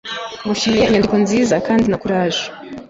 [0.43, 2.41] ngushimiye inyandiko nziza kandi na courage